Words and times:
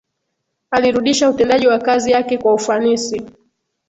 alirudisha 0.71 1.29
utendaji 1.29 1.67
wa 1.67 1.79
kazi 1.79 2.11
yake 2.11 2.37
kwa 2.37 2.53
ufanisi 2.53 3.21